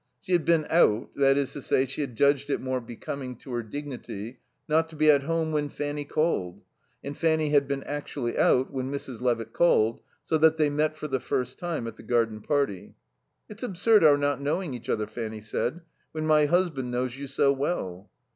She 0.19 0.31
had 0.31 0.45
been 0.45 0.65
out, 0.67 1.11
that 1.15 1.37
is 1.37 1.53
to 1.53 1.61
say, 1.61 1.85
she 1.85 2.01
had 2.01 2.15
judged 2.15 2.49
it 2.49 2.59
more 2.59 2.81
becoming 2.81 3.35
to 3.35 3.53
her 3.53 3.61
dignity 3.61 4.39
not 4.67 4.89
to 4.89 4.95
be 4.95 5.11
at 5.11 5.21
home 5.21 5.51
when 5.51 5.69
Fanny 5.69 6.05
called; 6.05 6.63
and 7.03 7.15
Fanny 7.15 7.51
had 7.51 7.67
been 7.67 7.83
actually 7.83 8.35
out 8.35 8.73
when 8.73 8.89
Mrs. 8.89 9.21
Levitt 9.21 9.53
called, 9.53 10.01
so 10.23 10.39
that 10.39 10.57
they 10.57 10.71
met 10.71 10.97
for 10.97 11.07
the 11.07 11.19
first 11.19 11.59
time 11.59 11.85
at 11.85 11.97
the 11.97 12.01
garden 12.01 12.41
party. 12.41 12.95
"It's 13.47 13.61
absurd 13.61 14.03
our 14.03 14.17
not 14.17 14.41
knowing 14.41 14.73
each 14.73 14.89
other," 14.89 15.05
Fanny 15.05 15.39
said, 15.41 15.81
"when 16.13 16.25
my 16.25 16.47
husband 16.47 16.89
knows 16.89 17.15
you 17.19 17.27
so 17.27 17.53
well." 17.53 18.09